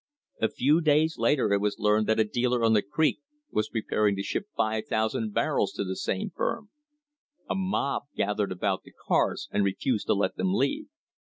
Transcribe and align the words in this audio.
A 0.41 0.49
few 0.49 0.81
days 0.81 1.19
later 1.19 1.53
it 1.53 1.61
was 1.61 1.77
learned 1.77 2.07
that 2.07 2.19
a 2.19 2.23
dealer 2.23 2.63
on 2.63 2.73
the 2.73 2.81
creek 2.81 3.19
was 3.51 3.69
preparing 3.69 4.15
to 4.15 4.23
ship 4.23 4.47
5,000 4.57 5.31
barrels 5.31 5.73
to 5.73 5.83
the 5.83 5.95
same 5.95 6.31
firm. 6.31 6.71
A 7.47 7.53
mob 7.53 8.05
gathered 8.15 8.51
about 8.51 8.81
the 8.81 8.93
cars 9.07 9.47
and 9.51 9.63
refused 9.63 10.07
to 10.07 10.15
let 10.15 10.37
them 10.37 10.55
leave. 10.55 10.87